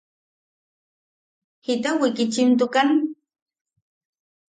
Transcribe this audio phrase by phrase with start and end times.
[1.65, 2.89] –¿Jita wikichimtukan?